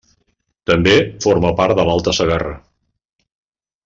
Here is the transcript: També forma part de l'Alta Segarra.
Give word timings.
També 0.69 0.93
forma 1.27 1.51
part 1.61 1.77
de 1.81 1.85
l'Alta 1.89 2.15
Segarra. 2.21 2.55